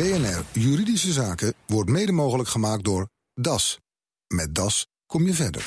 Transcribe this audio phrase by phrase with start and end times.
[0.00, 3.78] BNR Juridische Zaken wordt mede mogelijk gemaakt door DAS.
[4.34, 5.66] Met DAS kom je verder.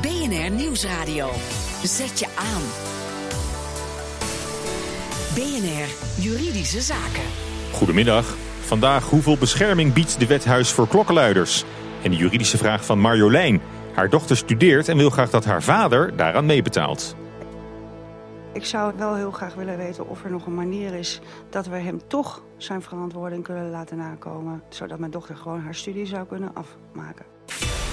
[0.00, 1.30] BNR Nieuwsradio.
[1.84, 2.62] Zet je aan.
[5.34, 5.88] BNR
[6.24, 7.24] Juridische Zaken.
[7.72, 8.36] Goedemiddag.
[8.60, 11.64] Vandaag hoeveel bescherming biedt de wethuis voor klokkenluiders?
[12.02, 13.60] En de juridische vraag van Marjolein.
[13.94, 17.16] Haar dochter studeert en wil graag dat haar vader daaraan meebetaalt.
[18.56, 21.20] Ik zou wel heel graag willen weten of er nog een manier is
[21.50, 24.62] dat we hem toch zijn verantwoording kunnen laten nakomen.
[24.68, 27.24] Zodat mijn dochter gewoon haar studie zou kunnen afmaken.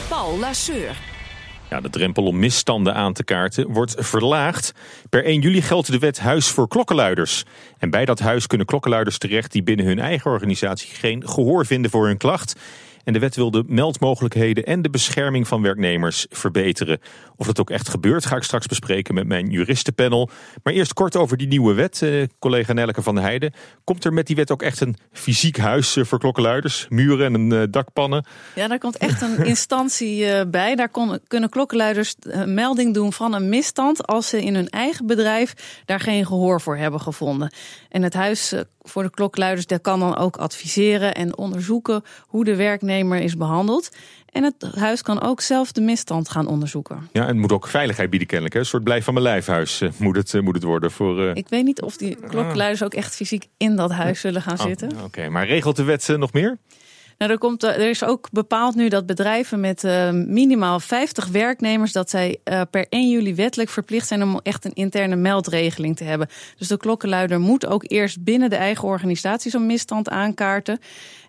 [0.09, 0.97] Paul Lasseur.
[1.69, 4.73] Ja, de drempel om misstanden aan te kaarten wordt verlaagd.
[5.09, 7.43] Per 1 juli geldt de wet Huis voor Klokkenluiders.
[7.77, 11.91] En bij dat huis kunnen klokkenluiders terecht die binnen hun eigen organisatie geen gehoor vinden
[11.91, 12.59] voor hun klacht.
[13.03, 16.99] En de wet wil de meldmogelijkheden en de bescherming van werknemers verbeteren.
[17.35, 20.29] Of dat ook echt gebeurt, ga ik straks bespreken met mijn juristenpanel.
[20.63, 23.53] Maar eerst kort over die nieuwe wet, eh, collega Nelke van der Heijden.
[23.83, 26.85] Komt er met die wet ook echt een fysiek huis eh, voor klokkenluiders?
[26.89, 28.25] Muren en een eh, dakpannen?
[28.55, 30.75] Ja, daar komt echt een instantie eh, bij.
[30.75, 30.89] Daar
[31.27, 36.25] kunnen klokkenluiders melding doen van een misstand als ze in hun eigen bedrijf daar geen
[36.25, 37.53] gehoor voor hebben gevonden.
[37.89, 38.53] En het huis
[38.83, 43.89] voor de klokkenluiders dat kan dan ook adviseren en onderzoeken hoe de werknemer is behandeld.
[44.31, 47.07] En het huis kan ook zelf de misstand gaan onderzoeken.
[47.11, 48.55] Ja, en het moet ook veiligheid bieden kennelijk.
[48.55, 48.61] Hè?
[48.61, 51.27] Een soort blijf van mijn lijfhuis eh, moet, het, eh, moet het worden voor...
[51.27, 54.59] eh, Ik weet niet of die klokkenluiders ook echt fysiek in dat huis zullen gaan
[54.59, 54.91] oh, zitten.
[55.03, 56.57] Oké, maar regelt de wet nog meer?
[57.17, 61.27] Nou, er, komt, eh, er is ook bepaald nu dat bedrijven met eh, minimaal 50
[61.27, 65.95] werknemers, dat zij eh, per 1 juli wettelijk verplicht zijn om echt een interne meldregeling
[65.95, 66.27] te hebben.
[66.57, 70.79] Dus de klokkenluider moet ook eerst binnen de eigen organisatie zo'n misstand aankaarten.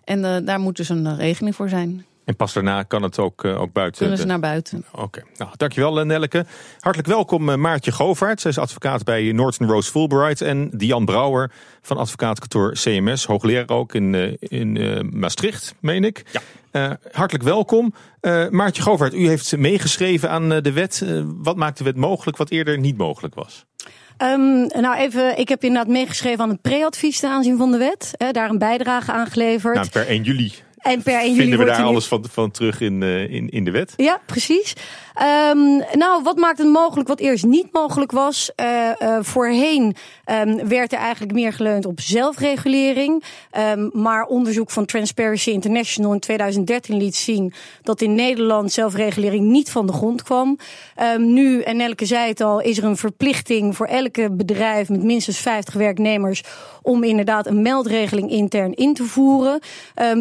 [0.03, 2.05] En eh, daar moet dus een regeling voor zijn.
[2.25, 3.99] En pas daarna kan het ook, eh, ook buiten.
[3.99, 4.85] Kunnen ze de- naar buiten.
[4.91, 6.45] Oké, nou, dankjewel eh, Nelleke.
[6.79, 8.41] Hartelijk welkom eh, Maartje Govaert.
[8.41, 10.41] Zij is advocaat bij Norton Rose Fulbright.
[10.41, 13.25] En Dian Brouwer van advocaatkantoor CMS.
[13.25, 16.23] Hoogleraar ook in, eh, in eh, Maastricht, meen ik.
[16.31, 16.41] Ja.
[16.71, 17.93] Eh, hartelijk welkom.
[18.21, 21.05] Eh, Maartje Govaert, u heeft meegeschreven aan eh, de wet.
[21.25, 23.65] Wat maakt de wet mogelijk wat eerder niet mogelijk was?
[24.17, 28.11] Ehm, nou, even, ik heb inderdaad meegeschreven aan het pre-advies ten aanzien van de wet.
[28.17, 29.75] Hè, daar een bijdrage aan geleverd.
[29.75, 30.53] Nou, per 1 juli
[30.85, 33.49] en per 1 juli vinden we daar nu- alles van, van terug in, eh, in,
[33.49, 33.93] in de wet.
[33.95, 34.73] Ja, precies.
[35.13, 38.51] Ehm, nou, wat maakt het mogelijk wat eerst niet mogelijk was?
[38.55, 43.23] Eh, eh, voorheen ehm, werd er eigenlijk meer geleund op zelfregulering.
[43.51, 49.71] Ehm, maar onderzoek van Transparency International in 2013 liet zien dat in Nederland zelfregulering niet
[49.71, 50.57] van de grond kwam.
[51.17, 55.37] Nu, en Elke zei het al, is er een verplichting voor elke bedrijf met minstens
[55.37, 56.43] 50 werknemers
[56.81, 59.59] om inderdaad een meldregeling intern in te voeren.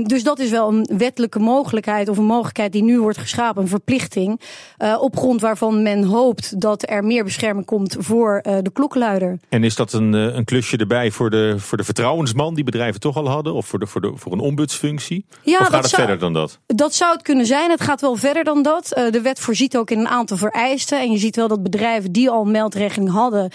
[0.02, 3.68] Dus dat is wel een wettelijke mogelijkheid of een mogelijkheid die nu wordt geschapen, een
[3.68, 4.40] verplichting.
[4.76, 9.38] eh, op grond waarvan men hoopt dat er meer bescherming komt voor eh, de klokkenluider.
[9.48, 13.00] En is dat een, eh, een klusje erbij voor de, voor de vertrouwensman die bedrijven
[13.00, 13.54] toch al hadden?
[13.54, 15.24] Of voor, de, voor, de, voor een ombudsfunctie?
[15.42, 16.58] Ja, of gaat dat het zou- verder dan dat?
[16.66, 17.70] Dat zou het kunnen zijn.
[17.70, 18.88] Het gaat wel verder dan dat.
[19.10, 21.00] De wet voorziet ook in een aantal vereisten.
[21.00, 23.50] En je ziet wel dat bedrijven die al een meldregeling hadden.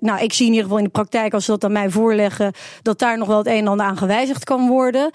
[0.00, 2.52] nou, ik zie in ieder geval in de praktijk, als ze dat aan mij voorleggen,
[2.82, 5.10] dat daar nog wel het een en ander aan gewijzigd kan worden.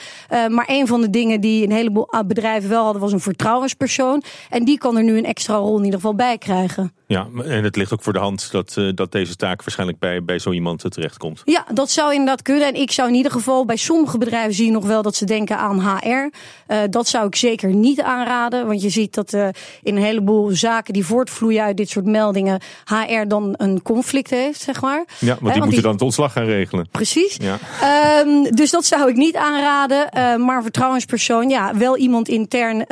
[0.50, 4.24] Maar een van de dingen die een heleboel bedrijven wel hadden, was een vertrouwenspersoon.
[4.50, 6.91] En die kan er nu een extra rol in ieder geval bij krijgen.
[7.07, 10.23] Ja, en het ligt ook voor de hand dat, eh, dat deze taak waarschijnlijk bij,
[10.23, 11.41] bij zo iemand eh, terechtkomt.
[11.45, 12.68] Ja, dat zou inderdaad kunnen.
[12.68, 15.25] En ik zou in ieder geval bij sommige bedrijven zie je nog wel dat ze
[15.25, 16.29] denken aan HR.
[16.67, 18.67] Eh, dat zou ik zeker niet aanraden.
[18.67, 23.28] Want je ziet dat in een heleboel zaken die voortvloeien uit dit soort meldingen, HR
[23.28, 25.06] dan een conflict heeft, zeg maar.
[25.19, 26.88] Ja, want die Eh, moeten dan het ontslag gaan regelen.
[26.91, 27.38] Precies.
[27.41, 27.57] Ja.
[27.81, 30.46] Ehm, dus dat zou ik niet aanraden.
[30.46, 32.85] Maar vertrouwenspersoon, ja, wel iemand intern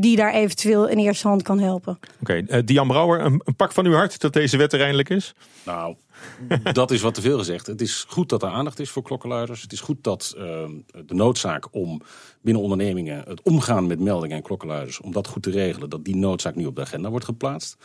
[0.00, 1.98] die daar eventueel in eerste hand kan helpen.
[2.20, 5.08] Oké, eh, Dian Brouwer, een, een pak van uw hart dat deze wet er eindelijk
[5.08, 5.34] is?
[5.64, 5.96] Nou,
[6.72, 7.66] dat is wat te veel gezegd.
[7.66, 9.62] Het is goed dat er aandacht is voor klokkenluiders.
[9.62, 10.70] Het is goed dat ehm,
[11.06, 12.00] de noodzaak om
[12.42, 16.16] binnen ondernemingen het omgaan met meldingen en klokkenluiders, om dat goed te regelen, dat die
[16.16, 17.76] noodzaak nu op de agenda wordt geplaatst.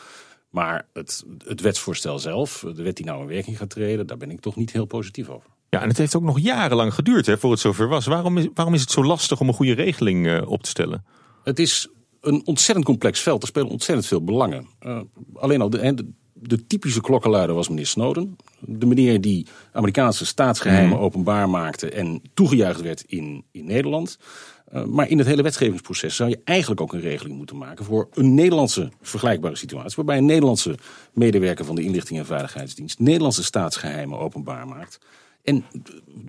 [0.49, 4.31] Maar het, het wetsvoorstel zelf, de wet die nou in werking gaat treden, daar ben
[4.31, 5.49] ik toch niet heel positief over.
[5.69, 8.05] Ja, en het heeft ook nog jarenlang geduurd hè, voor het zover was.
[8.05, 11.05] Waarom is, waarom is het zo lastig om een goede regeling eh, op te stellen?
[11.43, 11.87] Het is
[12.23, 13.41] een ontzettend complex veld.
[13.41, 14.67] Er spelen ontzettend veel belangen.
[14.79, 14.99] Eh,
[15.33, 18.35] alleen al de, de, de typische klokkenluider was meneer Snowden.
[18.59, 24.17] De meneer die Amerikaanse staatsgeheimen openbaar maakte en toegejuicht werd in, in Nederland.
[24.65, 28.07] Eh, maar in het hele wetgevingsproces zou je eigenlijk ook een regeling moeten maken voor
[28.13, 29.95] een Nederlandse vergelijkbare situatie.
[29.95, 30.77] Waarbij een Nederlandse
[31.13, 34.99] medewerker van de Inlichting en Veiligheidsdienst Nederlandse staatsgeheimen openbaar maakt.
[35.43, 35.63] En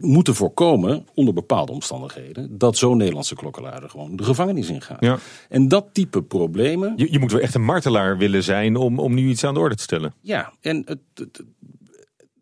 [0.00, 5.00] moeten voorkomen, onder bepaalde omstandigheden, dat zo'n Nederlandse klokkenluider gewoon de gevangenis ingaat.
[5.00, 5.19] Ja.
[5.49, 6.93] En dat type problemen.
[6.96, 9.61] Je, je moet wel echt een martelaar willen zijn om, om nu iets aan de
[9.61, 10.14] orde te stellen.
[10.20, 11.43] Ja, en het, het-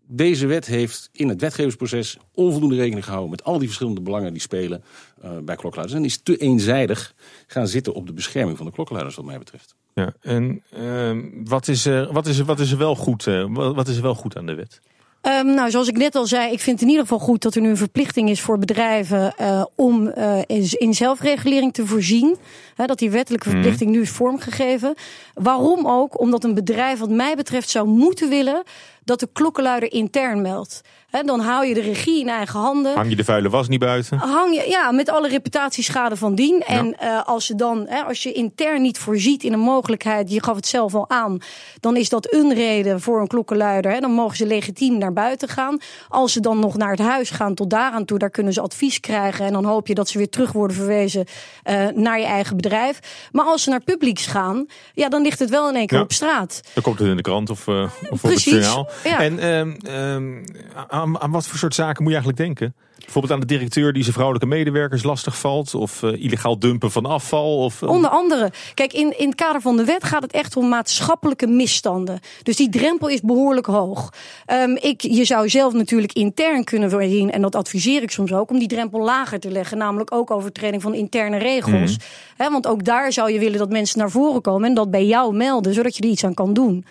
[0.06, 4.42] Deze wet heeft in het wetgevingsproces onvoldoende rekening gehouden met al die verschillende belangen die
[4.42, 4.84] spelen
[5.24, 5.92] uh, bij klokkenluiders.
[6.00, 7.14] En is te eenzijdig
[7.46, 9.74] gaan zitten op de bescherming van de klokkenluiders, wat mij betreft.
[9.94, 13.54] Ja, en uh, wat, is er, wat, is er, wat, is er wel goed, uh,
[13.54, 14.80] wat is er wel goed aan de wet?
[15.26, 17.54] Um, nou, zoals ik net al zei, ik vind het in ieder geval goed dat
[17.54, 20.38] er nu een verplichting is voor bedrijven uh, om uh,
[20.72, 22.36] in zelfregulering te voorzien.
[22.74, 23.96] He, dat die wettelijke verplichting mm.
[23.96, 24.94] nu is vormgegeven.
[25.34, 26.20] Waarom ook?
[26.20, 28.62] Omdat een bedrijf, wat mij betreft, zou moeten willen
[29.04, 30.81] dat de klokkenluider intern meldt.
[31.10, 32.94] He, dan hou je de regie in eigen handen.
[32.94, 34.19] Hang je de vuile was niet buiten?
[34.19, 36.56] Hang je, ja, met alle reputatieschade van dien.
[36.66, 36.66] Ja.
[36.66, 40.56] En uh, als, je dan, als je intern niet voorziet in een mogelijkheid, je gaf
[40.56, 41.38] het zelf al aan,
[41.81, 44.00] dan is dat een reden voor een klokkenluider.
[44.00, 45.78] Dan mogen ze legitiem naar buiten gaan.
[46.08, 49.00] Als ze dan nog naar het huis gaan, tot daaraan toe, daar kunnen ze advies
[49.00, 49.46] krijgen.
[49.46, 51.26] En dan hoop je dat ze weer terug worden verwezen
[51.70, 53.28] uh, naar je eigen bedrijf.
[53.32, 56.05] Maar als ze naar publieks gaan, ja, dan ligt het wel in één keer Ja.
[56.05, 56.60] op straat.
[56.75, 58.90] Dan komt het in de krant of, uh, of op het journaal.
[59.04, 59.20] Ja.
[59.20, 60.44] En ehm, ehm,
[60.88, 62.74] aan, aan wat voor soort zaken moet je eigenlijk denken?
[63.12, 65.74] Bijvoorbeeld aan de directeur die zijn vrouwelijke medewerkers lastig valt.
[65.74, 67.56] Of eh, illegaal dumpen van afval.
[67.56, 68.50] Of, Onder andere.
[68.74, 72.20] Kijk, in, in het kader van de wet gaat het echt om maatschappelijke misstanden.
[72.42, 74.12] Dus die drempel is behoorlijk hoog.
[74.46, 78.50] Ehm, ik, je zou zelf natuurlijk intern kunnen voorzien, en dat adviseer ik soms ook,
[78.50, 79.78] om die drempel lager te leggen.
[79.78, 81.96] Namelijk ook overtreding van interne regels.
[82.36, 85.06] Hè, want ook daar zou je willen dat mensen naar voren komen en dat bij
[85.06, 86.84] jou melden, zodat je er iets aan kan doen.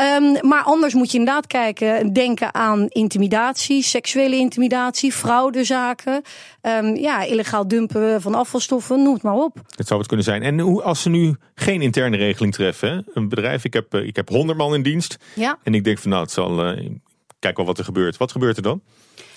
[0.00, 6.22] Um, maar anders moet je inderdaad kijken, denken aan intimidatie, seksuele intimidatie, fraudezaken,
[6.62, 9.60] um, ja, illegaal dumpen van afvalstoffen, noem het maar op.
[9.76, 10.42] Het zou het kunnen zijn.
[10.42, 13.00] En hoe, als ze nu geen interne regeling treffen, hè?
[13.14, 15.16] een bedrijf, ik heb, eh, ik heb 100 man in dienst.
[15.34, 15.58] Ja.
[15.62, 16.90] En ik denk van nou, het zal, uh,
[17.38, 18.16] kijk wel wat er gebeurt.
[18.16, 18.82] Wat gebeurt er dan?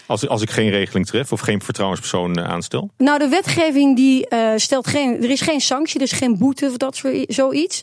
[0.07, 2.89] Als, als ik geen regeling tref of geen vertrouwenspersoon uh, aanstel?
[2.97, 6.77] Nou, de wetgeving die uh, stelt geen, er is geen sanctie, is geen boete of
[6.77, 7.81] dat soort zoiets.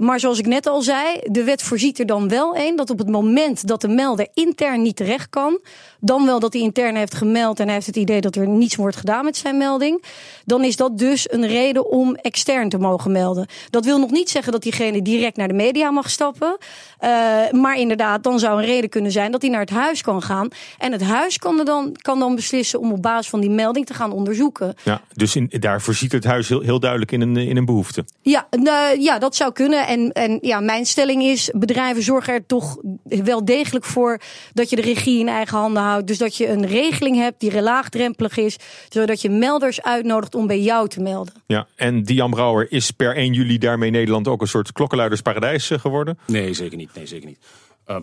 [0.00, 2.98] Maar zoals ik net al zei, de wet voorziet er dan wel een dat op
[2.98, 5.58] het moment dat de melder intern niet terecht kan,
[6.00, 8.76] dan wel dat hij intern heeft gemeld en hij heeft het idee dat er niets
[8.76, 10.04] wordt gedaan met zijn melding,
[10.44, 13.46] dan is dat dus een reden om extern te mogen melden.
[13.70, 16.56] Dat wil nog niet zeggen dat diegene direct naar de media mag stappen,
[17.00, 17.08] uh,
[17.50, 20.48] maar inderdaad, dan zou een reden kunnen zijn dat hij naar het huis kan gaan
[20.78, 23.86] en het huis kan, er dan, kan dan beslissen om op basis van die melding
[23.86, 24.74] te gaan onderzoeken.
[24.84, 28.04] Ja, dus in, daar voorziet het huis heel, heel duidelijk in een, in een behoefte.
[28.22, 29.86] Ja, uh, ja, dat zou kunnen.
[29.86, 34.20] En, en ja, mijn stelling is: bedrijven zorgen er toch wel degelijk voor
[34.52, 36.06] dat je de regie in eigen handen houdt.
[36.06, 38.56] Dus dat je een regeling hebt die laagdrempelig is,
[38.88, 41.34] zodat je melders uitnodigt om bij jou te melden.
[41.46, 46.18] Ja, en Dian Brouwer is per 1 juli daarmee Nederland ook een soort klokkenluidersparadijs geworden?
[46.26, 46.94] Nee, zeker niet.
[46.94, 47.38] Nee, zeker niet.
[47.86, 47.96] Uh,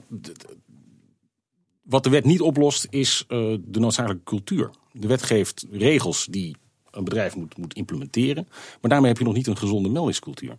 [1.87, 4.69] wat de wet niet oplost, is uh, de noodzakelijke cultuur.
[4.91, 6.55] De wet geeft regels die
[6.91, 8.47] een bedrijf moet, moet implementeren.
[8.81, 10.57] Maar daarmee heb je nog niet een gezonde meldingscultuur.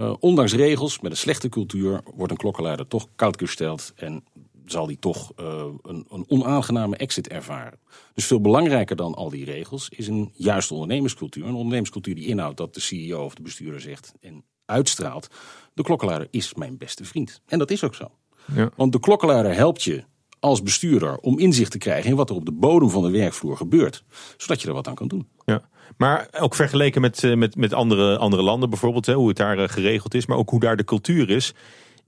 [0.00, 4.24] Uh, ondanks regels, met een slechte cultuur, wordt een klokkenluider toch koud gesteld en
[4.66, 7.78] zal die toch uh, een, een, onaangename exit ervaren.
[8.14, 11.44] Dus veel belangrijker dan al die regels is een juiste ondernemerscultuur.
[11.44, 15.28] Een ondernemerscultuur die inhoudt dat de CEO of de bestuurder zegt en uitstraalt:
[15.74, 17.40] de klokkenluider is mijn beste vriend.
[17.46, 18.10] En dat is ook zo.
[18.54, 18.70] Ja.
[18.76, 20.04] Want de klokkenluider helpt je
[20.44, 23.56] als bestuurder om inzicht te krijgen in wat er op de bodem van de werkvloer
[23.56, 24.04] gebeurt,
[24.36, 25.28] zodat je er wat aan kan doen.
[25.44, 25.62] Ja.
[25.96, 30.14] Maar ook vergeleken met, met, met andere, andere landen bijvoorbeeld, hè, hoe het daar geregeld
[30.14, 31.54] is, maar ook hoe daar de cultuur is.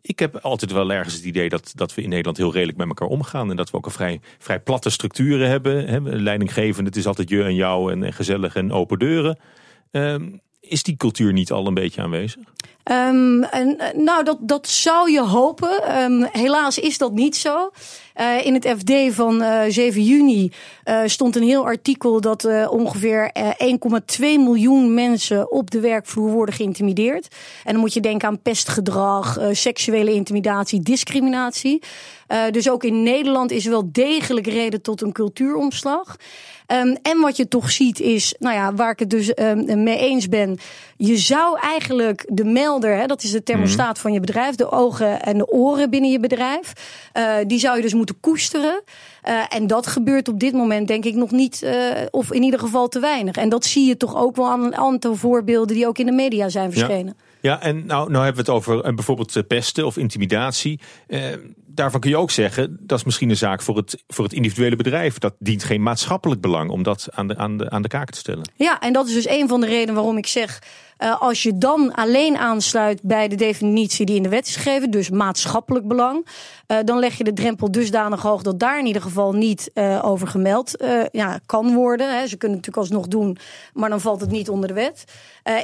[0.02, 2.88] Ik heb altijd wel ergens het idee dat, dat we in Nederland heel redelijk met
[2.88, 3.50] elkaar omgaan.
[3.50, 5.88] En dat we ook een vrij, vrij platte structuren hebben.
[5.88, 6.00] Hè.
[6.00, 9.38] Leidinggevend, het is altijd je en jou en, gezellig en open deuren.
[9.90, 12.42] Um, is die cultuur niet al een beetje aanwezig?
[12.90, 16.02] Um, en, nou, dat, dat zou je hopen.
[16.02, 17.71] Um, helaas is dat niet zo.
[18.21, 20.52] Uh, in het FD van uh, 7 juni
[20.85, 23.31] uh, stond een heel artikel dat ongeveer
[24.19, 27.28] 1,2 miljoen mensen op de werkvloer worden geïntimideerd.
[27.64, 31.83] En dan moet je denken aan pestgedrag, seksuele intimidatie, discriminatie.
[32.50, 36.16] dus ook in Nederland is wel degelijk reden tot een cultuuromslag.
[36.73, 40.28] Um, en wat je toch ziet is, nou ja, waar ik het dus mee eens
[40.28, 40.59] ben.
[40.97, 42.45] Je zou eigenlijk de
[42.83, 44.00] hè, dat is de thermostaat mm.
[44.00, 46.73] van je bedrijf, de ogen en de oren binnen je bedrijf.
[47.14, 48.83] Uh, die zou je dus moeten koesteren.
[49.28, 51.73] Uh, en dat gebeurt op dit moment denk ik nog niet, uh,
[52.11, 53.37] of in ieder geval te weinig.
[53.37, 56.12] En dat zie je toch ook wel aan een aantal voorbeelden die ook in de
[56.12, 57.14] media zijn verschenen.
[57.18, 57.25] Ja.
[57.47, 60.80] Ja, en nou, nou hebben we het over bijvoorbeeld pesten of intimidatie.
[61.06, 61.23] Eh,
[61.66, 64.76] daarvan kun je ook zeggen, dat is misschien een zaak voor het, voor het individuele
[64.76, 65.18] bedrijf.
[65.18, 68.18] Dat dient geen maatschappelijk belang om dat aan de, aan, de, aan de kaak te
[68.18, 68.50] stellen.
[68.56, 70.62] Ja, en dat is dus een van de redenen waarom ik zeg...
[70.98, 74.90] Uh, als je dan alleen aansluit bij de definitie die in de wet is gegeven,
[74.90, 76.26] dus maatschappelijk belang,
[76.68, 80.04] uh, dan leg je de drempel dusdanig hoog dat daar in ieder geval niet uh,
[80.04, 82.18] over gemeld ja, kan worden.
[82.18, 82.26] Hè.
[82.26, 83.38] Ze kunnen het natuurlijk alsnog doen,
[83.72, 85.04] maar dan valt het niet onder de wet.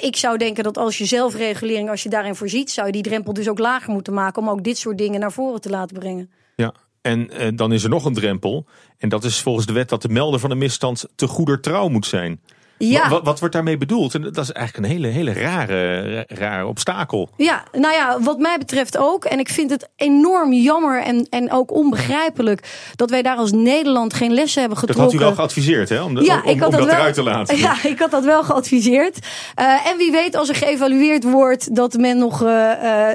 [0.00, 3.32] ik zou denken dat als je zelfregulering, als je daarin voorziet, zou je die drempel
[3.32, 6.30] dus ook lager moeten maken om ook dit soort dingen naar voren te laten brengen.
[6.56, 8.66] Ja, En dan is er nog een drempel.
[8.98, 11.88] En dat is volgens de wet dat de melder van een misstand te goeder trouw
[11.88, 12.40] moet zijn.
[12.79, 13.09] Ja.
[13.09, 14.14] Wat, wat, wordt daarmee bedoeld?
[14.14, 17.29] En dat is eigenlijk een hele, hele rare, rare obstakel.
[17.37, 19.25] Ja, nou ja, wat mij betreft ook.
[19.25, 24.14] En ik vind het enorm jammer en, en ook onbegrijpelijk dat wij daar als Nederland
[24.14, 25.05] geen lessen hebben getrokken.
[25.05, 26.02] Dat had u wel geadviseerd, hè?
[26.02, 27.57] Om, de, ja, om, ik had om dat, dat wel, eruit te laten.
[27.62, 29.19] Ja, ik had dat wel geadviseerd.
[29.61, 32.49] Uh, en wie weet, als er geëvalueerd wordt, dat men nog uh,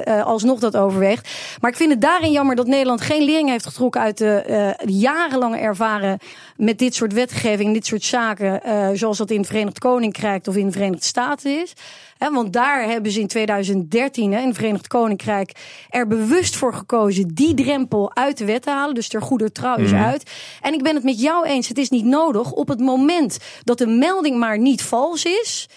[0.06, 1.28] uh, alsnog dat overweegt.
[1.60, 5.58] Maar ik vind het daarin jammer dat Nederland geen lering heeft getrokken uit de jarenlange
[5.58, 6.18] ervaren
[6.56, 8.60] met dit soort wetgeving, dit soort zaken,
[8.94, 11.72] zoals dat in het Verenigd Koninkrijk of in de Verenigde Staten is.
[12.18, 15.52] He, want daar hebben ze in 2013 hè, in het Verenigd Koninkrijk
[15.90, 18.94] er bewust voor gekozen die drempel uit de wet te halen.
[18.94, 20.02] Dus ter goede trouw is Mhm.
[20.02, 20.30] uit.
[20.60, 23.78] En ik ben het met jou eens, het is niet nodig op het moment dat
[23.78, 25.68] de melding maar niet vals is.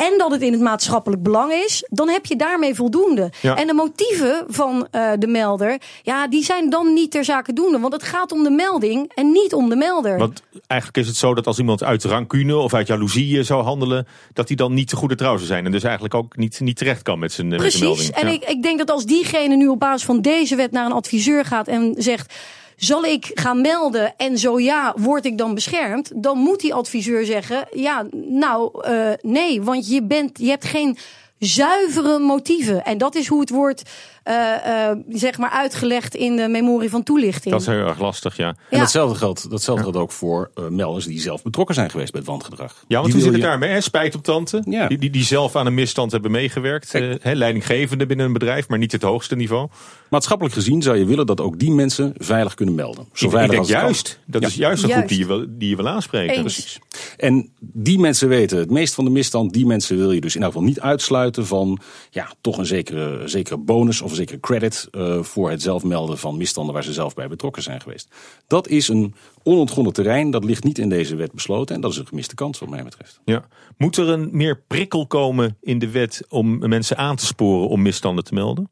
[0.00, 3.32] En dat het in het maatschappelijk belang is, dan heb je daarmee voldoende.
[3.42, 3.56] Ja.
[3.56, 7.78] En de motieven van uh, de melder, ja, die zijn dan niet ter zake doende.
[7.78, 10.18] Want het gaat om de melding en niet om de melder.
[10.18, 14.06] Want eigenlijk is het zo dat als iemand uit rancune of uit jaloezie zou handelen,
[14.32, 15.64] dat hij dan niet te goede trouw zou zijn.
[15.64, 18.10] En dus eigenlijk ook niet, niet terecht kan met zijn, met zijn Precies.
[18.10, 18.16] melding.
[18.16, 18.32] En Ja.
[18.48, 21.44] ik, ik denk dat als diegene nu op basis van deze wet naar een adviseur
[21.44, 22.34] gaat en zegt.
[22.80, 26.10] Zal ik gaan melden en zo ja, word ik dan beschermd?
[26.14, 30.96] Dan moet die adviseur zeggen: ja, nou uh, nee, want je, bent, je hebt geen
[31.38, 32.84] zuivere motieven.
[32.84, 33.82] En dat is hoe het wordt
[35.08, 37.52] zeg maar uitgelegd in de memorie van toelichting.
[37.52, 38.48] Dat is heel erg lastig, ja.
[38.48, 38.78] En Ja.
[38.78, 42.30] datzelfde geldt, datzelfde geldt ook voor uh, melders die zelf betrokken zijn geweest bij het
[42.30, 42.84] wangedrag.
[42.88, 43.70] Ja, want hoe zit het daarmee?
[43.70, 43.80] Hè?
[43.80, 44.86] Spijt op tante, Ja.
[44.88, 46.94] die, die, die zelf aan een misstand hebben meegewerkt.
[46.94, 49.68] Eh, hè, leidinggevende binnen een bedrijf, maar niet het hoogste niveau.
[50.10, 53.04] Maatschappelijk gezien zou je willen dat ook die mensen veilig kunnen melden.
[53.12, 53.80] Zo Ik, ik veilig denk als kan.
[53.80, 54.48] juist, dat Ja.
[54.48, 56.34] is juist een groep die je wil, die je wil aanspreken.
[56.36, 56.42] Eens.
[56.42, 56.78] Precies.
[57.16, 59.52] En die mensen weten het meest van de misstand.
[59.52, 61.78] Die mensen wil je dus in elk geval niet uitsluiten van
[62.10, 66.18] ja, toch een zekere, zekere bonus of een zekere credit eh, voor het zelf melden
[66.18, 68.08] van misstanden waar ze zelf bij betrokken zijn geweest.
[68.46, 70.30] Dat is een onontgonnen terrein.
[70.30, 71.74] Dat ligt niet in deze wet besloten.
[71.74, 73.20] En dat is een gemiste kans wat mij betreft.
[73.24, 73.44] Ja.
[73.76, 77.82] Moet er een meer prikkel komen in de wet om mensen aan te sporen om
[77.82, 78.68] misstanden te melden?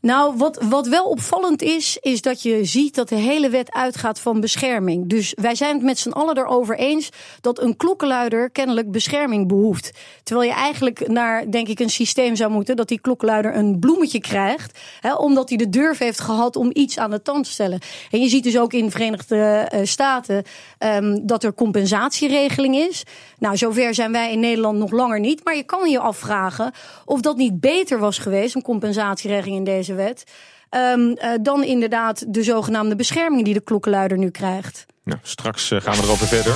[0.00, 4.20] Nou, wat, wat wel opvallend is, is dat je ziet dat de hele wet uitgaat
[4.20, 5.08] van bescherming.
[5.08, 7.08] Dus wij zijn het met z'n allen erover eens
[7.40, 9.92] dat een klokkenluider kennelijk bescherming behoeft.
[10.22, 14.20] Terwijl je eigenlijk naar, denk ik, een systeem zou moeten dat die klokkenluider een bloemetje
[14.20, 17.80] krijgt, hè, omdat hij de durf heeft gehad om iets aan de tand te stellen.
[18.10, 20.44] En je ziet dus ook in de Verenigde eh, Staten
[20.78, 23.02] ehm, dat er compensatieregeling is.
[23.38, 25.44] Nou, zover zijn wij in Nederland nog langer niet.
[25.44, 26.72] Maar je kan je afvragen
[27.04, 30.24] of dat niet beter was geweest, een compensatieregeling in deze wet.
[30.70, 34.86] ehm, eh, dan inderdaad de zogenaamde bescherming die de klokkenluider nu krijgt.
[35.04, 36.54] Nou, straks eh, gaan we erover verder.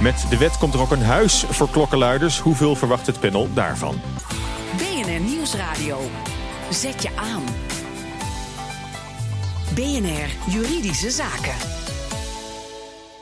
[0.00, 2.40] Met de wet komt er ook een huis voor klokkenluiders.
[2.40, 4.00] Hoeveel verwacht het panel daarvan?
[4.76, 6.00] BNR Nieuwsradio.
[6.70, 7.42] Zet je aan.
[9.74, 11.54] BNR Juridische Zaken.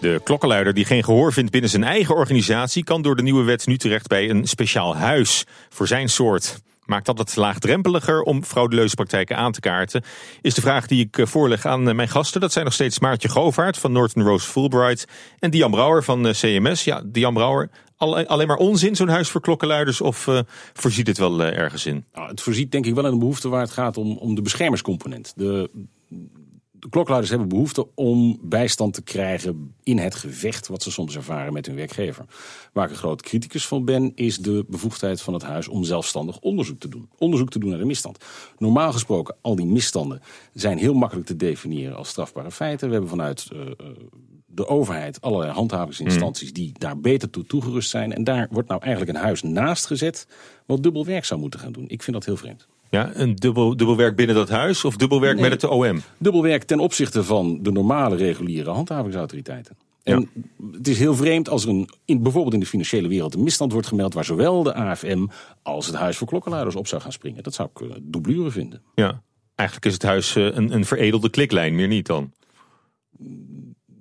[0.01, 2.85] De klokkenluider die geen gehoor vindt binnen zijn eigen organisatie...
[2.85, 6.61] kan door de nieuwe wet nu terecht bij een speciaal huis voor zijn soort.
[6.91, 10.03] Maakt dat het laagdrempeliger om frauduleuze praktijken aan te kaarten?
[10.41, 12.41] Is de vraag die ik eh, voorleg aan eh, mijn gasten.
[12.41, 15.05] Dat zijn nog steeds Maartje Govaert van Norton Rose Fulbright...
[15.39, 16.85] en Dian Brouwer van eh, CMS.
[16.85, 20.01] Ja, Dian Brouwer, alle- alleen maar onzin zo'n huis voor klokkenluiders...
[20.01, 20.29] of
[20.73, 22.05] voorziet het wel ergens in?
[22.13, 24.43] Nou, het voorziet denk ik wel in een behoefte waar het gaat om, om de
[24.43, 25.33] beschermerscomponent.
[25.37, 25.71] De,
[26.81, 31.53] de klokluiders hebben behoefte om bijstand te krijgen in het gevecht wat ze soms ervaren
[31.53, 32.25] met hun werkgever.
[32.73, 36.39] Waar ik een groot criticus van ben, is de bevoegdheid van het huis om zelfstandig
[36.39, 37.09] onderzoek te doen.
[37.19, 38.25] Onderzoek te doen naar de misstand.
[38.59, 40.23] Normaal gesproken, al die misstanden
[40.53, 42.87] zijn heel makkelijk te definiëren als strafbare feiten.
[42.87, 43.75] We hebben vanuit eh, eh,
[44.47, 48.13] de overheid allerlei handhavingsinstanties die daar beter toe toegerust zijn.
[48.13, 50.27] En daar wordt nou eigenlijk een huis naast gezet
[50.67, 51.89] wat dubbel werk zou moeten gaan doen.
[51.89, 52.69] Ik vind dat heel vreemd.
[52.91, 55.51] Ja, een dubbel, dubbelwerk binnen dat huis of dubbelwerk Nee.
[55.51, 56.03] met het OM?
[56.19, 59.77] dubbelwerk ten opzichte van de normale reguliere handhavingsautoriteiten.
[60.03, 60.31] En
[60.73, 63.73] het is heel vreemd als er een, in, bijvoorbeeld in de financiële wereld een misstand
[63.73, 65.27] wordt gemeld waar zowel de AFM
[65.63, 67.43] als het Huis voor Klokkenluiders op zou gaan springen.
[67.43, 67.81] Dat zou ik
[68.27, 68.83] uh, vinden.
[68.95, 69.23] Ja,
[69.55, 72.33] eigenlijk is het huis eh, een, een veredelde kliklijn, meer niet dan.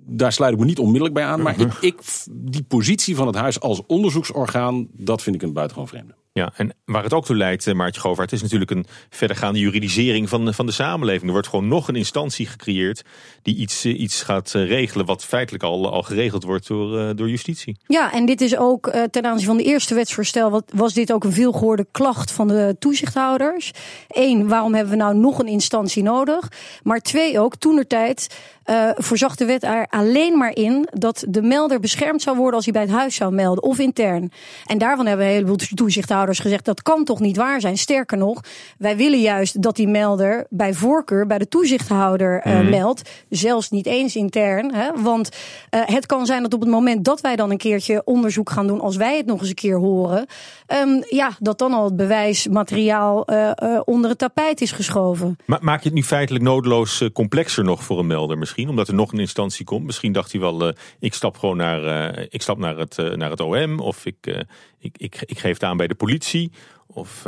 [0.06, 3.36] Daar sluit ik me niet onmiddellijk bij aan, maar ik, ik, die positie van het
[3.36, 6.14] huis als onderzoeksorgaan, dat vind ik een buitengewoon vreemde.
[6.32, 10.28] Ja, en waar het ook toe leidt, eh, Maartje Govaert, is natuurlijk een verdergaande juridisering
[10.28, 11.24] van, van de samenleving.
[11.24, 13.02] Er wordt gewoon nog een instantie gecreëerd
[13.42, 17.28] die iets, eh, iets gaat eh, regelen wat feitelijk al, al geregeld wordt door, door
[17.28, 17.78] justitie.
[17.86, 21.32] Ja, en dit is ook ten aanzien van de eerste wetsvoorstel, was dit ook een
[21.32, 23.70] veelgehoorde klacht van de toezichthouders.
[24.08, 26.48] Eén, waarom hebben we nou nog een instantie nodig?
[26.82, 28.28] Maar twee ook, toenertijd
[28.70, 32.64] eh voorzag de wet er alleen maar in dat de melder beschermd zou worden als
[32.64, 34.32] hij bij het huis zou melden of intern.
[34.66, 37.78] En daarvan hebben een heleboel toezichthouders toezichthouders gezegd dat kan toch niet waar zijn.
[37.78, 38.40] Sterker nog,
[38.78, 43.10] wij willen juist dat die melder bij voorkeur bij de toezichthouder uh, meldt.
[43.28, 44.74] Zelfs niet eens intern.
[44.74, 45.02] Hè?
[45.02, 45.28] Want
[45.70, 48.66] uh, het kan zijn dat op het moment dat wij dan een keertje onderzoek gaan
[48.66, 50.26] doen, als wij het nog eens een keer horen,
[50.66, 55.36] um, ja, dat dan al het bewijsmateriaal uh, onder het tapijt is geschoven.
[55.46, 58.68] Maar maak je het nu feitelijk nodeloos complexer nog voor een melder misschien?
[58.68, 59.86] Omdat er nog een instantie komt.
[59.86, 63.80] Misschien dacht hij wel, ik stap gewoon naar, ik stap naar, het, naar het OM
[63.80, 64.44] of ik,
[64.80, 66.50] ik, ik, ik geef het aan bij de politie.
[66.86, 67.22] Of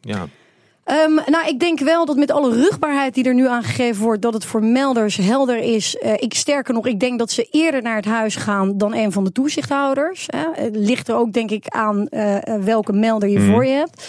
[0.00, 0.26] ja.
[0.86, 4.34] Um, nou, ik denk wel dat met alle rugbaarheid die er nu aangegeven wordt, dat
[4.34, 5.96] het voor melders helder is.
[6.02, 9.12] Uh, ik sterker nog, ik denk dat ze eerder naar het huis gaan dan een
[9.12, 10.26] van de toezichthouders.
[10.26, 10.62] Hè.
[10.64, 13.50] Het ligt er ook, denk ik, aan uh, welke melder je mm.
[13.50, 14.06] voor je hebt.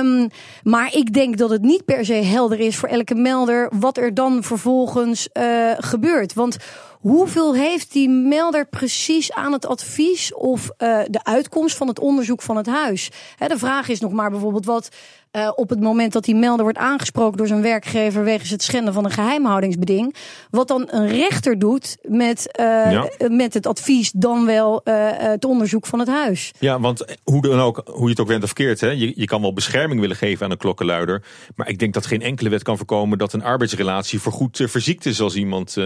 [0.00, 0.28] Um,
[0.62, 4.14] maar ik denk dat het niet per se helder is voor elke melder wat er
[4.14, 6.34] dan vervolgens uh, gebeurt.
[6.34, 6.56] Want
[7.02, 12.42] Hoeveel heeft die melder precies aan het advies of uh, de uitkomst van het onderzoek
[12.42, 13.10] van het huis?
[13.38, 14.88] De vraag is nog maar bijvoorbeeld wat
[15.32, 18.92] uh, op het moment dat die melder wordt aangesproken door zijn werkgever wegens het schenden
[18.92, 20.14] van een geheimhoudingsbeding.
[20.50, 23.10] Wat dan een rechter doet met, uh, ja.
[23.28, 26.52] met het advies dan wel het onderzoek van het huis.
[26.58, 29.24] Ja, want hoe, dan ook, hoe je het ook went of keert, hè, je, je
[29.24, 31.24] kan wel bescherming willen geven aan een klokkenluider.
[31.56, 35.20] Maar ik denk dat geen enkele wet kan voorkomen dat een arbeidsrelatie voorgoed verziekt is
[35.20, 35.76] als iemand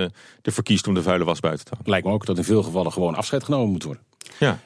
[0.43, 1.93] ervoor kiest om de vuile was buiten te houden.
[1.93, 4.03] Lijkt me ook dat in veel gevallen gewoon afscheid genomen moet worden.
[4.38, 4.59] Ja.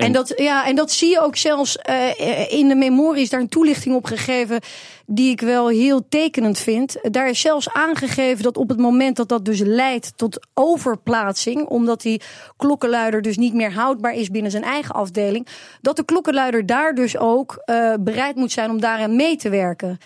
[0.00, 3.30] En, en dat, ja, en dat zie je ook zelfs uh, in de memorie is
[3.30, 4.60] daar een toelichting op gegeven
[5.06, 6.96] die ik wel heel tekenend vind.
[7.02, 12.00] Daar is zelfs aangegeven dat op het moment dat dat dus leidt tot overplaatsing, omdat
[12.00, 12.22] die
[12.56, 15.46] klokkenluider dus niet meer houdbaar is binnen zijn eigen afdeling,
[15.80, 19.98] dat de klokkenluider daar dus ook uh, bereid moet zijn om daaraan mee te werken.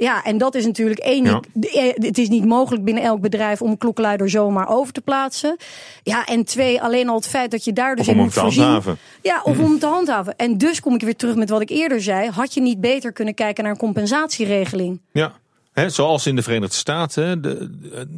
[0.00, 1.24] Ja, en dat is natuurlijk één.
[1.24, 1.40] Ja.
[1.60, 5.56] Eh, het is niet mogelijk binnen elk bedrijf om een klokkenluider zomaar over te plaatsen.
[6.02, 8.62] Ja, en twee, alleen al het feit dat je daar dus of in moet voorzien.
[8.62, 8.98] Handhaven.
[9.22, 9.64] Ja, of mm.
[9.64, 10.36] om te handhaven.
[10.36, 12.30] En dus kom ik weer terug met wat ik eerder zei.
[12.30, 15.00] Had je niet beter kunnen kijken naar een compensatieregeling?
[15.12, 15.32] Ja.
[15.72, 17.70] He, zoals in de Verenigde Staten, de,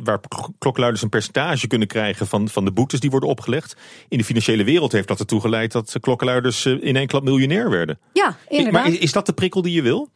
[0.02, 0.20] waar
[0.58, 3.76] klokluiders een percentage kunnen krijgen van, van de boetes die worden opgelegd.
[4.08, 7.70] In de financiële wereld heeft dat ertoe geleid dat klokkenluiders eh, in één klap miljonair
[7.70, 7.98] werden.
[8.12, 8.82] Ja, inderdaad.
[8.82, 10.08] Maar is, is dat de prikkel die je wil?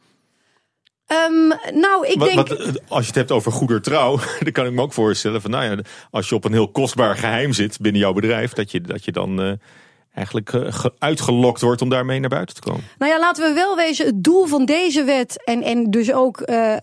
[1.07, 1.47] Um,
[1.79, 2.47] nou, ik wat, denk.
[2.47, 5.63] Wat, als je het hebt over goedertrouw, dan kan ik me ook voorstellen van, nou
[5.63, 9.05] ja, als je op een heel kostbaar geheim zit binnen jouw bedrijf, dat je, dat
[9.05, 9.51] je dan uh,
[10.13, 12.83] eigenlijk uh, uitgelokt wordt om daarmee naar buiten te komen.
[12.97, 16.41] Nou ja, laten we wel wezen, het doel van deze wet en, en dus ook
[16.45, 16.75] uh,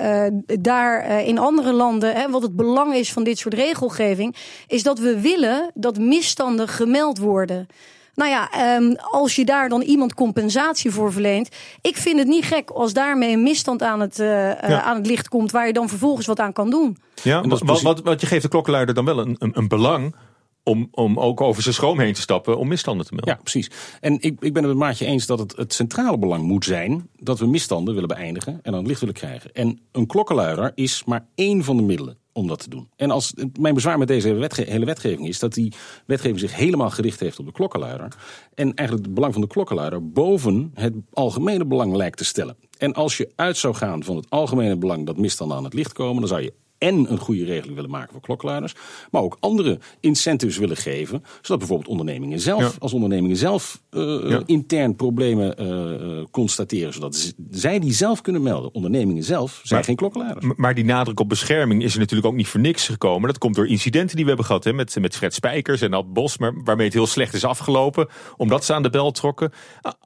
[0.61, 4.99] daar in andere landen, hè, wat het belang is van dit soort regelgeving, is dat
[4.99, 7.67] we willen dat misstanden gemeld worden.
[8.15, 11.49] Nou ja, um, als je daar dan iemand compensatie voor verleent.
[11.81, 14.83] Ik vind het niet gek als daarmee een misstand aan het, uh, ja.
[14.83, 15.51] aan het licht komt.
[15.51, 16.97] waar je dan vervolgens wat aan kan doen.
[17.23, 20.15] Ja, wat, wat, wat, je geeft de klokkenluider dan wel een, een, een belang
[20.63, 23.35] om, om ook over zijn schroom heen te stappen om misstanden te melden.
[23.35, 23.71] Ja, precies.
[24.01, 27.09] En ik, ik ben het met Maartje eens dat het, het centrale belang moet zijn
[27.17, 29.53] dat we misstanden willen beëindigen en aan het licht willen krijgen.
[29.53, 32.89] En een klokkenluider is maar één van de middelen om dat te doen.
[32.97, 35.73] En als, mijn bezwaar met deze hele wetgeving is dat die
[36.07, 38.17] wetgeving zich helemaal gericht heeft op de klokkenluider.
[38.55, 42.57] En eigenlijk het belang van de klokkenluider boven het algemene belang lijkt te stellen.
[42.79, 45.93] En als je uit zou gaan van het algemene belang dat misstanden aan het licht
[45.93, 48.75] komen, dan zou je en een goede regeling willen maken voor klokkenluiders,
[49.11, 52.71] maar ook andere incentives willen geven, zodat bijvoorbeeld ondernemingen zelf, ja.
[52.79, 54.43] als ondernemingen zelf uh, ja.
[54.47, 58.75] intern problemen uh, constateren, zodat zij die zelf kunnen melden.
[58.75, 60.47] Ondernemingen zelf zijn maar, geen klokkenluiders.
[60.57, 63.29] Maar die nadruk op bescherming is er natuurlijk ook niet voor niks gekomen.
[63.29, 66.13] Dat komt door incidenten die we hebben gehad hè, met, met Fred Spijkers en Ad
[66.13, 69.53] Bos, maar waarmee het heel slecht is afgelopen, omdat ze aan de bel trokken.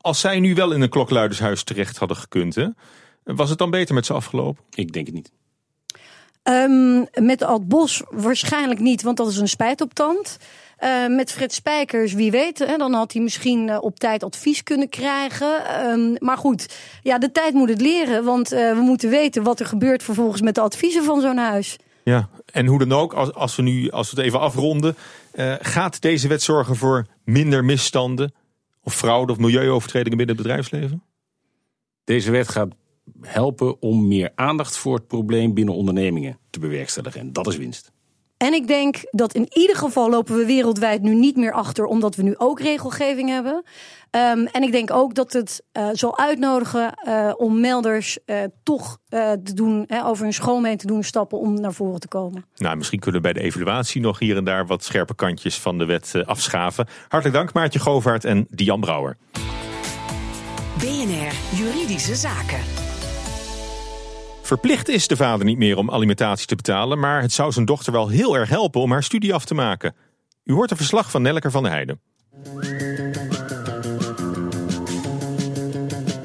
[0.00, 2.66] Als zij nu wel in een klokkenluidershuis terecht hadden gekund, hè,
[3.24, 4.64] was het dan beter met ze afgelopen?
[4.74, 5.32] Ik denk het niet.
[6.48, 10.38] Um, met Ad Bos waarschijnlijk niet, want dat is een spijt op tand.
[10.84, 14.62] Uh, met Fred Spijkers, wie weet, hè, dan had hij misschien uh, op tijd advies
[14.62, 15.82] kunnen krijgen.
[15.86, 19.60] Um, maar goed, ja, de tijd moet het leren, want uh, we moeten weten wat
[19.60, 21.78] er gebeurt vervolgens met de adviezen van zo'n huis.
[22.04, 24.96] Ja, en hoe dan ook, als, als we nu, als we het even afronden,
[25.60, 28.34] gaat deze wet zorgen voor minder misstanden
[28.82, 31.02] of fraude of milieuovertredingen binnen het bedrijfsleven?
[32.04, 32.68] Deze wet gaat
[33.20, 37.20] helpen om meer aandacht voor het probleem binnen ondernemingen te bewerkstelligen.
[37.20, 37.94] En dat is winst.
[38.36, 42.14] En ik denk dat in ieder geval lopen we wereldwijd nu niet meer achter, omdat
[42.14, 43.54] we nu ook regelgeving hebben.
[44.10, 48.98] Um, en ik denk ook dat het uh, zal uitnodigen uh, om melders uh, toch
[49.08, 52.44] te doen, over hun schoonheen te doen stappen om naar voren te komen.
[52.56, 55.78] Nou, misschien kunnen we bij de evaluatie nog hier en daar wat scherpe kantjes van
[55.78, 56.86] de wet afschaven.
[57.08, 59.16] Hartelijk dank Maartje Govaert en Dian Brouwer.
[60.78, 62.95] BNR Juridische Zaken.
[64.46, 67.92] Verplicht is de vader niet meer om alimentatie te betalen, maar het zou zijn dochter
[67.92, 69.94] wel heel erg helpen om haar studie af te maken.
[70.44, 72.00] U hoort een verslag van Nelleker van der Heijden.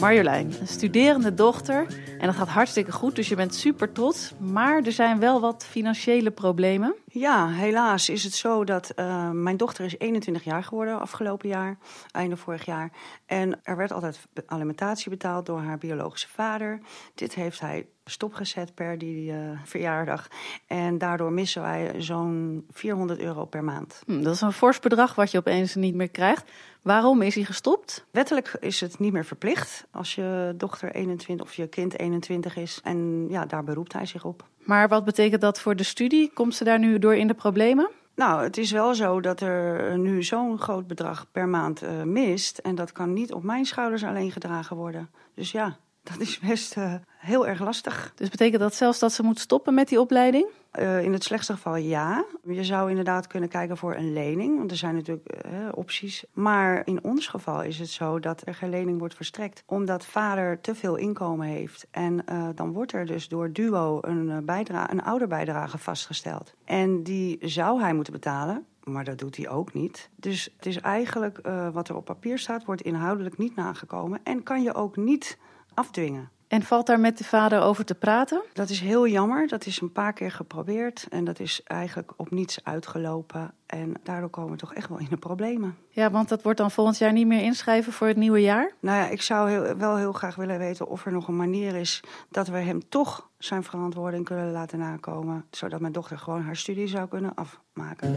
[0.01, 1.87] Marjolein, een studerende dochter.
[2.19, 4.33] En dat gaat hartstikke goed, dus je bent super trots.
[4.39, 6.95] Maar er zijn wel wat financiële problemen.
[7.05, 11.77] Ja, helaas is het zo dat uh, mijn dochter is 21 jaar geworden afgelopen jaar,
[12.11, 12.91] einde vorig jaar.
[13.25, 16.79] En er werd altijd alimentatie betaald door haar biologische vader.
[17.15, 20.27] Dit heeft hij stopgezet per die uh, verjaardag.
[20.67, 24.01] En daardoor missen wij zo'n 400 euro per maand.
[24.05, 26.51] Hm, dat is een fors bedrag wat je opeens niet meer krijgt.
[26.81, 28.05] Waarom is hij gestopt?
[28.11, 32.79] Wettelijk is het niet meer verplicht als je dochter 21 of je kind 21 is.
[32.83, 34.45] En ja, daar beroept hij zich op.
[34.57, 36.31] Maar wat betekent dat voor de studie?
[36.33, 37.89] Komt ze daar nu door in de problemen?
[38.15, 42.57] Nou, het is wel zo dat er nu zo'n groot bedrag per maand uh, mist.
[42.57, 45.09] En dat kan niet op mijn schouders alleen gedragen worden.
[45.35, 48.11] Dus ja, dat is best uh, heel erg lastig.
[48.15, 50.45] Dus betekent dat zelfs dat ze moet stoppen met die opleiding?
[50.79, 52.25] Uh, in het slechtste geval ja.
[52.43, 56.25] Je zou inderdaad kunnen kijken voor een lening, want er zijn natuurlijk uh, opties.
[56.33, 60.61] Maar in ons geval is het zo dat er geen lening wordt verstrekt, omdat vader
[60.61, 61.87] te veel inkomen heeft.
[61.91, 66.53] En uh, dan wordt er dus door Duo een, bijdrage, een ouderbijdrage vastgesteld.
[66.65, 68.65] En die zou hij moeten betalen.
[68.83, 70.09] Maar dat doet hij ook niet.
[70.15, 71.41] Dus het is eigenlijk
[71.73, 74.19] wat er op papier staat, wordt inhoudelijk niet nagekomen.
[74.23, 75.37] En kan je ook niet
[75.73, 76.29] afdwingen.
[76.51, 78.41] En valt daar met de vader over te praten?
[78.53, 79.47] Dat is heel jammer.
[79.47, 81.07] Dat is een paar keer geprobeerd.
[81.09, 83.53] En dat is eigenlijk op niets uitgelopen.
[83.65, 85.77] En daardoor komen we toch echt wel in de problemen.
[85.89, 88.71] Ja, want dat wordt dan volgend jaar niet meer inschrijven voor het nieuwe jaar?
[88.79, 91.75] Nou ja, ik zou heel, wel heel graag willen weten of er nog een manier
[91.75, 95.45] is dat we hem toch zijn verantwoording kunnen laten nakomen.
[95.51, 98.13] Zodat mijn dochter gewoon haar studie zou kunnen afmaken.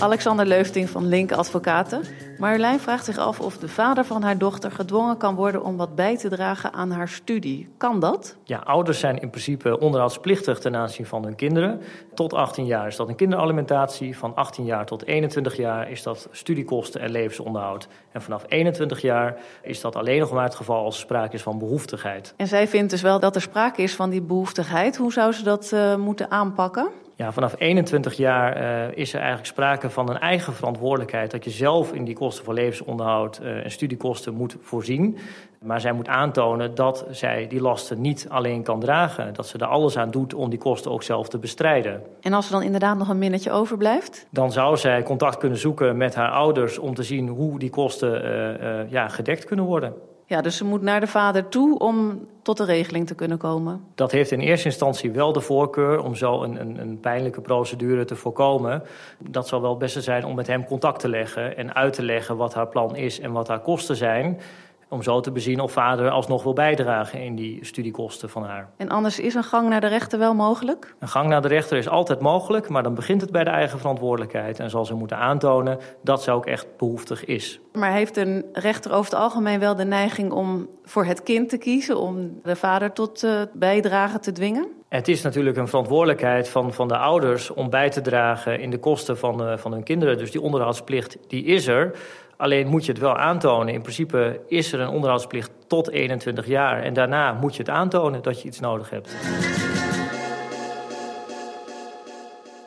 [0.00, 2.02] Alexander Leufting van Link Advocaten.
[2.38, 5.94] Marjolein vraagt zich af of de vader van haar dochter gedwongen kan worden om wat
[5.94, 7.68] bij te dragen aan haar studie.
[7.76, 8.36] Kan dat?
[8.44, 11.80] Ja, ouders zijn in principe onderhoudsplichtig ten aanzien van hun kinderen.
[12.14, 14.16] Tot 18 jaar is dat een kinderalimentatie.
[14.18, 17.88] Van 18 jaar tot 21 jaar is dat studiekosten en levensonderhoud.
[18.12, 21.42] En vanaf 21 jaar is dat alleen nog maar het geval als er sprake is
[21.42, 22.34] van behoeftigheid.
[22.36, 24.96] En zij vindt dus wel dat er sprake is van die behoeftigheid.
[24.96, 26.88] Hoe zou ze dat uh, moeten aanpakken?
[27.18, 31.30] Ja, vanaf 21 jaar uh, is er eigenlijk sprake van een eigen verantwoordelijkheid.
[31.30, 35.18] Dat je zelf in die kosten van levensonderhoud uh, en studiekosten moet voorzien.
[35.62, 39.34] Maar zij moet aantonen dat zij die lasten niet alleen kan dragen.
[39.34, 42.02] Dat ze er alles aan doet om die kosten ook zelf te bestrijden.
[42.20, 44.26] En als er dan inderdaad nog een minnetje overblijft?
[44.30, 48.24] Dan zou zij contact kunnen zoeken met haar ouders om te zien hoe die kosten
[48.24, 49.94] uh, ja, gedekt kunnen worden.
[50.28, 53.84] Ja, dus ze moet naar de vader toe om tot de regeling te kunnen komen.
[53.94, 58.04] Dat heeft in eerste instantie wel de voorkeur om zo een, een, een pijnlijke procedure
[58.04, 58.82] te voorkomen.
[59.18, 62.02] Dat zal wel het beste zijn om met hem contact te leggen en uit te
[62.02, 64.40] leggen wat haar plan is en wat haar kosten zijn.
[64.88, 68.70] Om zo te bezien of vader alsnog wil bijdragen in die studiekosten van haar.
[68.76, 70.94] En anders is een gang naar de rechter wel mogelijk?
[70.98, 73.78] Een gang naar de rechter is altijd mogelijk, maar dan begint het bij de eigen
[73.78, 74.58] verantwoordelijkheid.
[74.60, 77.60] En zal ze moeten aantonen dat ze ook echt behoeftig is.
[77.72, 81.58] Maar heeft een rechter over het algemeen wel de neiging om voor het kind te
[81.58, 84.68] kiezen, om de vader tot uh, bijdragen te dwingen?
[84.88, 88.78] Het is natuurlijk een verantwoordelijkheid van, van de ouders om bij te dragen in de
[88.78, 90.18] kosten van, uh, van hun kinderen.
[90.18, 91.98] Dus die onderhoudsplicht die is er.
[92.38, 93.74] Alleen moet je het wel aantonen.
[93.74, 96.82] In principe is er een onderhoudsplicht tot 21 jaar.
[96.82, 99.16] En daarna moet je het aantonen dat je iets nodig hebt.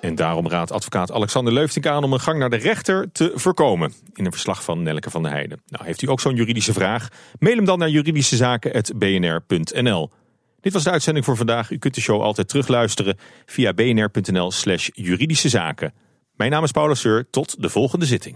[0.02, 3.94] En daarom raadt advocaat Alexander Leufting aan om een gang naar de rechter te voorkomen.
[4.14, 5.62] In een verslag van Nelke van der Heijden.
[5.68, 7.08] Nou, heeft u ook zo'n juridische vraag?
[7.40, 10.12] Mail hem dan naar juridischezaken.bnr.nl.
[10.60, 11.72] Dit was de uitzending voor vandaag.
[11.72, 14.90] U kunt de show altijd terugluisteren via bnr.nl slash.
[16.36, 17.30] Mijn naam is Paula Seur.
[17.30, 18.36] Tot de volgende zitting.